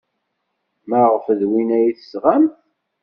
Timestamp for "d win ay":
1.39-1.87